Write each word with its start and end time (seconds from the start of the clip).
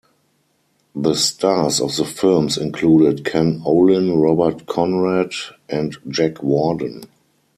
The 0.95 1.13
stars 1.13 1.79
of 1.79 1.95
the 1.95 2.05
films 2.05 2.57
included 2.57 3.23
Ken 3.23 3.61
Olin, 3.63 4.17
Robert 4.19 4.65
Conrad, 4.65 5.31
and 5.69 5.95
Jack 6.09 6.41
Warden. 6.41 7.03